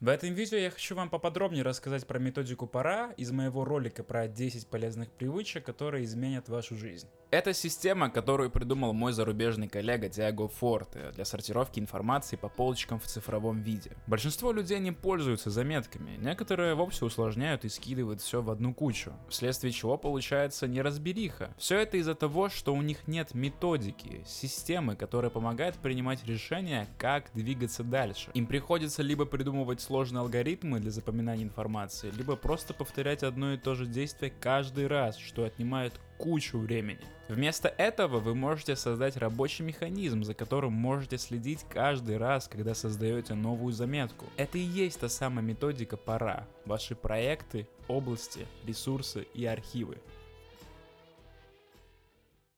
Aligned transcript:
В 0.00 0.08
этом 0.08 0.32
видео 0.32 0.56
я 0.56 0.70
хочу 0.70 0.94
вам 0.94 1.10
поподробнее 1.10 1.62
рассказать 1.62 2.06
про 2.06 2.18
методику 2.18 2.66
пора 2.66 3.12
из 3.18 3.32
моего 3.32 3.66
ролика 3.66 4.02
про 4.02 4.28
10 4.28 4.66
полезных 4.66 5.10
привычек, 5.10 5.66
которые 5.66 6.04
изменят 6.04 6.48
вашу 6.48 6.74
жизнь. 6.74 7.06
Это 7.30 7.52
система, 7.52 8.08
которую 8.08 8.50
придумал 8.50 8.94
мой 8.94 9.12
зарубежный 9.12 9.68
коллега 9.68 10.08
Диаго 10.08 10.48
Форте 10.48 11.12
для 11.14 11.26
сортировки 11.26 11.78
информации 11.78 12.36
по 12.36 12.48
полочкам 12.48 12.98
в 12.98 13.04
цифровом 13.06 13.60
виде. 13.60 13.92
Большинство 14.06 14.52
людей 14.52 14.80
не 14.80 14.90
пользуются 14.90 15.50
заметками, 15.50 16.16
некоторые 16.16 16.74
вовсе 16.74 17.04
усложняют 17.04 17.66
и 17.66 17.68
скидывают 17.68 18.22
все 18.22 18.40
в 18.40 18.50
одну 18.50 18.72
кучу, 18.72 19.12
вследствие 19.28 19.72
чего 19.72 19.98
получается 19.98 20.66
неразбериха. 20.66 21.54
Все 21.58 21.78
это 21.78 21.98
из-за 21.98 22.14
того, 22.14 22.48
что 22.48 22.74
у 22.74 22.80
них 22.80 23.06
нет 23.06 23.34
методики, 23.34 24.24
системы, 24.26 24.96
которая 24.96 25.30
помогает 25.30 25.76
принимать 25.76 26.26
решения, 26.26 26.88
как 26.96 27.30
двигаться 27.34 27.84
дальше. 27.84 28.30
Им 28.32 28.46
приходится 28.46 29.02
либо 29.02 29.26
придумывать 29.26 29.80
сложные 29.90 30.20
алгоритмы 30.20 30.78
для 30.78 30.92
запоминания 30.92 31.42
информации, 31.42 32.12
либо 32.12 32.36
просто 32.36 32.72
повторять 32.72 33.24
одно 33.24 33.54
и 33.54 33.56
то 33.56 33.74
же 33.74 33.86
действие 33.86 34.32
каждый 34.38 34.86
раз, 34.86 35.16
что 35.16 35.42
отнимает 35.42 35.92
кучу 36.16 36.58
времени. 36.58 37.00
Вместо 37.28 37.66
этого 37.66 38.20
вы 38.20 38.36
можете 38.36 38.76
создать 38.76 39.16
рабочий 39.16 39.64
механизм, 39.64 40.22
за 40.22 40.32
которым 40.32 40.74
можете 40.74 41.18
следить 41.18 41.66
каждый 41.68 42.18
раз, 42.18 42.46
когда 42.46 42.72
создаете 42.72 43.34
новую 43.34 43.72
заметку. 43.72 44.26
Это 44.36 44.58
и 44.58 44.60
есть 44.60 45.00
та 45.00 45.08
самая 45.08 45.44
методика 45.44 45.96
пора. 45.96 46.46
Ваши 46.66 46.94
проекты, 46.94 47.66
области, 47.88 48.46
ресурсы 48.64 49.26
и 49.34 49.44
архивы. 49.44 49.98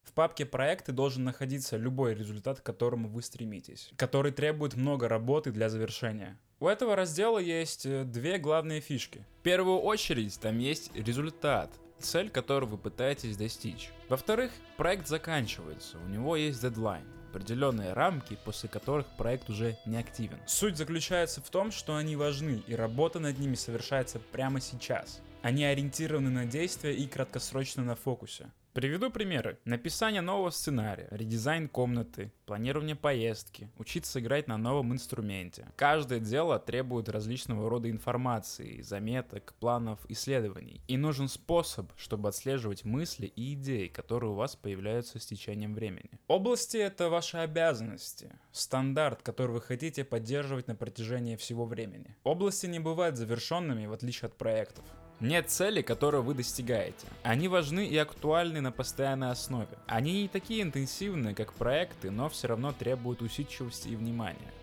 В 0.03 0.13
папке 0.13 0.45
проекты 0.45 0.91
должен 0.91 1.23
находиться 1.23 1.75
любой 1.75 2.13
результат, 2.13 2.59
к 2.59 2.63
которому 2.63 3.09
вы 3.09 3.23
стремитесь, 3.23 3.91
который 3.95 4.31
требует 4.31 4.75
много 4.75 5.07
работы 5.07 5.51
для 5.51 5.69
завершения. 5.69 6.37
У 6.63 6.67
этого 6.69 6.95
раздела 6.95 7.39
есть 7.39 7.85
э, 7.85 8.05
две 8.05 8.37
главные 8.37 8.79
фишки. 8.79 9.25
В 9.41 9.43
первую 9.43 9.79
очередь 9.79 10.39
там 10.39 10.59
есть 10.59 10.95
результат, 10.95 11.69
цель, 11.99 12.29
которую 12.29 12.69
вы 12.69 12.77
пытаетесь 12.77 13.35
достичь. 13.35 13.89
Во-вторых, 14.07 14.49
проект 14.77 15.09
заканчивается, 15.09 15.97
у 15.97 16.07
него 16.07 16.37
есть 16.37 16.61
дедлайн, 16.61 17.03
определенные 17.31 17.91
рамки, 17.91 18.39
после 18.45 18.69
которых 18.69 19.05
проект 19.17 19.49
уже 19.49 19.77
не 19.85 19.97
активен. 19.97 20.39
Суть 20.47 20.77
заключается 20.77 21.41
в 21.41 21.49
том, 21.49 21.69
что 21.69 21.97
они 21.97 22.15
важны, 22.15 22.63
и 22.65 22.75
работа 22.75 23.19
над 23.19 23.39
ними 23.39 23.55
совершается 23.55 24.19
прямо 24.31 24.61
сейчас. 24.61 25.19
Они 25.43 25.65
ориентированы 25.65 26.29
на 26.29 26.45
действия 26.45 26.95
и 26.95 27.05
краткосрочно 27.05 27.83
на 27.83 27.95
фокусе. 27.95 28.49
Приведу 28.71 29.11
примеры. 29.11 29.59
Написание 29.65 30.21
нового 30.21 30.51
сценария, 30.51 31.09
редизайн 31.11 31.67
комнаты, 31.67 32.31
планирование 32.45 32.95
поездки, 32.95 33.69
учиться 33.77 34.21
играть 34.21 34.47
на 34.47 34.57
новом 34.57 34.93
инструменте. 34.93 35.67
Каждое 35.75 36.21
дело 36.21 36.57
требует 36.59 37.09
различного 37.09 37.69
рода 37.69 37.91
информации, 37.91 38.81
заметок, 38.81 39.53
планов, 39.59 39.99
исследований. 40.07 40.81
И 40.87 40.95
нужен 40.95 41.27
способ, 41.27 41.91
чтобы 41.97 42.29
отслеживать 42.29 42.85
мысли 42.85 43.27
и 43.27 43.53
идеи, 43.53 43.87
которые 43.89 44.31
у 44.31 44.35
вас 44.35 44.55
появляются 44.55 45.19
с 45.19 45.25
течением 45.25 45.75
времени. 45.75 46.09
Области— 46.27 46.77
это 46.79 47.09
ваши 47.09 47.35
обязанности, 47.35 48.31
стандарт, 48.53 49.21
который 49.21 49.51
вы 49.51 49.61
хотите 49.61 50.05
поддерживать 50.05 50.69
на 50.69 50.75
протяжении 50.75 51.35
всего 51.35 51.65
времени. 51.65 52.15
Области 52.23 52.65
не 52.65 52.79
бывают 52.79 53.17
завершенными, 53.17 53.87
в 53.87 53.91
отличие 53.91 54.27
от 54.27 54.37
проектов. 54.37 54.85
Нет 55.19 55.49
цели, 55.49 55.81
которую 55.81 56.23
вы 56.23 56.33
достигаете. 56.33 57.07
Они 57.23 57.47
важны 57.47 57.85
и 57.85 57.97
актуальны 57.97 58.61
на 58.61 58.71
постоянной 58.71 59.31
основе. 59.31 59.69
Они 59.87 60.23
не 60.23 60.27
такие 60.27 60.61
интенсивные, 60.61 61.33
как 61.33 61.53
проекты, 61.53 62.11
но 62.11 62.29
все 62.29 62.47
равно 62.47 62.73
требуют 62.73 63.21
усидчивости 63.21 63.89
и 63.89 63.95
внимания. 63.95 64.53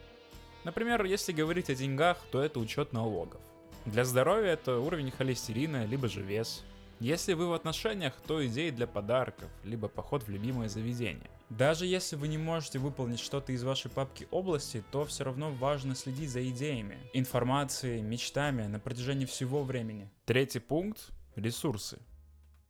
Например, 0.65 1.05
если 1.05 1.33
говорить 1.33 1.71
о 1.71 1.75
деньгах, 1.75 2.19
то 2.31 2.43
это 2.43 2.61
учет 2.61 2.93
налогов. 2.93 3.41
Для 3.87 4.05
здоровья 4.05 4.51
это 4.51 4.79
уровень 4.79 5.11
холестерина, 5.11 5.87
либо 5.87 6.09
же 6.09 6.21
вес. 6.21 6.63
Если 6.99 7.33
вы 7.33 7.49
в 7.49 7.55
отношениях, 7.55 8.13
то 8.27 8.47
идеи 8.47 8.69
для 8.69 8.87
подарков, 8.87 9.49
либо 9.65 9.89
поход 9.89 10.25
в 10.25 10.29
любимое 10.29 10.69
заведение. 10.69 11.31
Даже 11.51 11.85
если 11.85 12.15
вы 12.15 12.29
не 12.29 12.39
можете 12.39 12.79
выполнить 12.79 13.19
что-то 13.19 13.53
из 13.53 13.65
вашей 13.65 13.91
папки 13.91 14.29
области, 14.31 14.85
то 14.93 15.05
все 15.05 15.25
равно 15.25 15.51
важно 15.51 15.97
следить 15.97 16.31
за 16.31 16.49
идеями, 16.49 16.99
информацией, 17.13 18.03
мечтами 18.03 18.67
на 18.67 18.79
протяжении 18.79 19.27
всего 19.27 19.65
времени. 19.65 20.09
Третий 20.27 20.61
пункт– 20.61 21.11
ресурсы. 21.35 21.99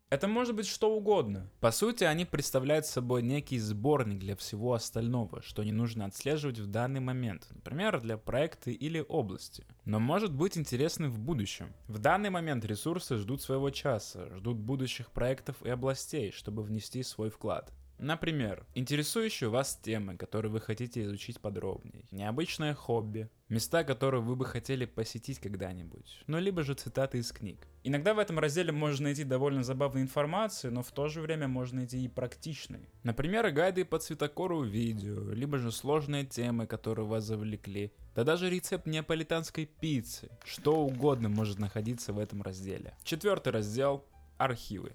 Это 0.09 0.27
может 0.27 0.57
быть 0.57 0.67
что 0.67 0.93
угодно. 0.97 1.49
По 1.61 1.71
сути, 1.71 2.05
они 2.05 2.25
представляют 2.25 2.85
собой 2.85 3.23
некий 3.23 3.59
сборник 3.59 4.19
для 4.19 4.35
всего 4.35 4.73
остального, 4.73 5.41
что 5.43 5.63
не 5.63 5.71
нужно 5.71 6.07
отслеживать 6.07 6.59
в 6.59 6.67
данный 6.67 6.99
момент, 6.99 7.47
например, 7.51 8.01
для 8.01 8.17
проекта 8.17 8.71
или 8.71 9.05
области. 9.09 9.67
Но 9.85 10.01
может 10.01 10.33
быть 10.33 10.59
интересным 10.59 11.13
в 11.13 11.21
будущем. 11.21 11.75
В 11.87 11.99
данный 11.99 12.31
момент 12.31 12.65
ресурсы 12.65 13.19
ждут 13.19 13.43
своего 13.43 13.71
часа, 13.71 14.35
ждут 14.35 14.57
будущих 14.57 15.13
проектов 15.13 15.63
и 15.63 15.69
областей, 15.69 16.33
чтобы 16.33 16.63
внести 16.63 17.05
свой 17.05 17.31
вклад. 17.31 17.73
Например, 18.03 18.65
интересующие 18.75 19.51
вас 19.51 19.79
темы, 19.83 20.17
которые 20.17 20.51
вы 20.51 20.59
хотите 20.61 21.03
изучить 21.03 21.39
подробнее, 21.39 22.07
необычное 22.11 22.73
хобби, 22.73 23.29
места, 23.51 23.85
которые 23.85 24.23
вы 24.23 24.37
бы 24.37 24.47
хотели 24.47 24.87
посетить 24.87 25.39
когда-нибудь, 25.39 26.23
ну 26.27 26.39
либо 26.39 26.63
же 26.63 26.73
цитаты 26.73 27.19
из 27.19 27.31
книг. 27.31 27.69
Иногда 27.85 28.15
в 28.15 28.19
этом 28.19 28.39
разделе 28.39 28.73
можно 28.73 29.05
найти 29.05 29.25
довольно 29.25 29.63
забавную 29.63 30.03
информацию, 30.03 30.73
но 30.73 30.83
в 30.83 30.91
то 30.93 31.09
же 31.09 31.21
время 31.21 31.47
можно 31.47 31.81
найти 31.81 32.03
и 32.03 32.09
практичной. 32.09 32.89
Например, 33.03 33.51
гайды 33.51 33.85
по 33.85 33.99
цветокору 33.99 34.63
видео, 34.63 35.33
либо 35.33 35.59
же 35.59 35.71
сложные 35.71 36.25
темы, 36.25 36.67
которые 36.67 37.07
вас 37.07 37.25
завлекли, 37.25 37.93
да 38.15 38.25
даже 38.25 38.49
рецепт 38.49 38.87
неаполитанской 38.87 39.67
пиццы, 39.67 40.31
что 40.47 40.77
угодно 40.77 41.29
может 41.29 41.59
находиться 41.59 42.15
в 42.15 42.19
этом 42.19 42.41
разделе. 42.41 42.95
Четвертый 43.05 43.53
раздел– 43.53 44.07
архивы. 44.39 44.95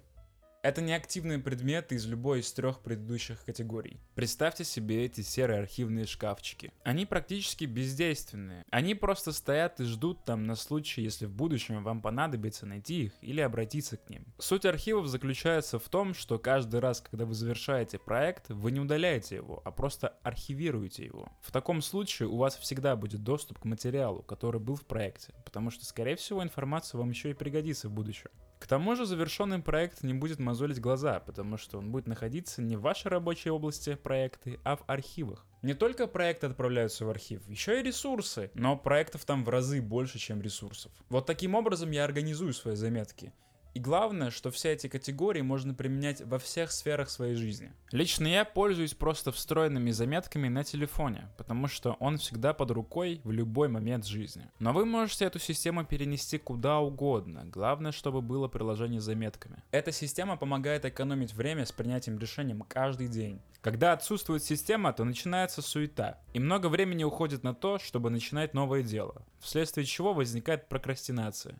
Это 0.65 0.81
не 0.81 0.93
активные 0.93 1.37
предметы 1.37 1.93
из 1.93 2.07
любой 2.07 2.39
из 2.39 2.51
трех 2.51 2.79
предыдущих 2.79 3.45
категорий. 3.45 3.99
Представьте 4.15 4.63
себе 4.63 5.05
эти 5.05 5.21
серые 5.21 5.59
архивные 5.59 6.07
шкафчики. 6.07 6.73
Они 6.83 7.05
практически 7.05 7.65
бездейственные. 7.65 8.65
Они 8.71 8.95
просто 8.95 9.31
стоят 9.31 9.79
и 9.79 9.83
ждут 9.83 10.25
там 10.25 10.47
на 10.47 10.55
случай, 10.55 11.03
если 11.03 11.27
в 11.27 11.31
будущем 11.31 11.83
вам 11.83 12.01
понадобится 12.01 12.65
найти 12.65 13.03
их 13.03 13.13
или 13.21 13.41
обратиться 13.41 13.97
к 13.97 14.09
ним. 14.09 14.25
Суть 14.39 14.65
архивов 14.65 15.05
заключается 15.05 15.77
в 15.77 15.87
том, 15.87 16.15
что 16.15 16.39
каждый 16.39 16.79
раз, 16.79 16.99
когда 16.99 17.25
вы 17.25 17.35
завершаете 17.35 17.99
проект, 17.99 18.49
вы 18.49 18.71
не 18.71 18.79
удаляете 18.79 19.35
его, 19.35 19.61
а 19.65 19.69
просто 19.69 20.15
архивируете 20.23 21.05
его. 21.05 21.29
В 21.43 21.51
таком 21.51 21.83
случае 21.83 22.27
у 22.27 22.37
вас 22.37 22.57
всегда 22.57 22.95
будет 22.95 23.21
доступ 23.23 23.59
к 23.59 23.65
материалу, 23.65 24.23
который 24.23 24.59
был 24.59 24.77
в 24.77 24.85
проекте, 24.87 25.31
потому 25.45 25.69
что, 25.69 25.85
скорее 25.85 26.15
всего, 26.15 26.41
информация 26.41 26.97
вам 26.97 27.11
еще 27.11 27.29
и 27.29 27.35
пригодится 27.35 27.87
в 27.87 27.91
будущем. 27.91 28.31
К 28.59 28.67
тому 28.67 28.95
же 28.95 29.05
завершенный 29.05 29.59
проект 29.59 30.03
не 30.03 30.13
будет 30.13 30.39
мозолить 30.39 30.79
глаза, 30.79 31.19
потому 31.19 31.57
что 31.57 31.77
он 31.77 31.91
будет 31.91 32.07
находиться 32.07 32.61
не 32.61 32.77
в 32.77 32.81
вашей 32.81 33.09
рабочей 33.09 33.49
области 33.49 33.95
проекты, 33.95 34.59
а 34.63 34.77
в 34.77 34.83
архивах. 34.87 35.45
Не 35.61 35.73
только 35.73 36.07
проекты 36.07 36.47
отправляются 36.47 37.05
в 37.05 37.09
архив, 37.09 37.47
еще 37.47 37.79
и 37.79 37.83
ресурсы, 37.83 38.51
но 38.53 38.77
проектов 38.77 39.25
там 39.25 39.43
в 39.43 39.49
разы 39.49 39.81
больше, 39.81 40.19
чем 40.19 40.41
ресурсов. 40.41 40.91
Вот 41.09 41.25
таким 41.25 41.55
образом 41.55 41.91
я 41.91 42.03
организую 42.03 42.53
свои 42.53 42.75
заметки. 42.75 43.33
И 43.75 43.79
главное, 43.79 44.31
что 44.31 44.51
все 44.51 44.71
эти 44.71 44.87
категории 44.87 45.41
можно 45.41 45.73
применять 45.73 46.21
во 46.21 46.39
всех 46.39 46.71
сферах 46.71 47.09
своей 47.09 47.35
жизни. 47.35 47.73
Лично 47.91 48.25
я 48.25 48.45
пользуюсь 48.45 48.93
просто 48.93 49.33
встроенными 49.33 49.91
заметками 49.91 50.47
на 50.47 50.63
телефоне, 50.63 51.27
потому 51.37 51.67
что 51.67 51.97
он 51.99 52.17
всегда 52.17 52.53
под 52.53 52.71
рукой 52.71 53.19
в 53.25 53.31
любой 53.31 53.67
момент 53.67 54.05
жизни. 54.05 54.49
Но 54.59 54.71
вы 54.71 54.85
можете 54.85 55.25
эту 55.25 55.39
систему 55.39 55.83
перенести 55.83 56.37
куда 56.37 56.79
угодно, 56.79 57.43
главное, 57.43 57.91
чтобы 57.91 58.21
было 58.21 58.47
приложение 58.47 59.01
с 59.01 59.03
заметками. 59.03 59.61
Эта 59.71 59.91
система 59.91 60.37
помогает 60.37 60.85
экономить 60.85 61.33
время 61.33 61.65
с 61.65 61.73
принятием 61.73 62.17
решением 62.17 62.61
каждый 62.61 63.09
день. 63.09 63.41
Когда 63.59 63.91
отсутствует 63.91 64.43
система, 64.43 64.93
то 64.93 65.03
начинается 65.03 65.61
суета, 65.61 66.21
и 66.33 66.39
много 66.39 66.67
времени 66.67 67.03
уходит 67.03 67.43
на 67.43 67.53
то, 67.53 67.77
чтобы 67.79 68.09
начинать 68.09 68.53
новое 68.53 68.83
дело, 68.83 69.25
вследствие 69.39 69.85
чего 69.85 70.13
возникает 70.13 70.69
прокрастинация. 70.69 71.59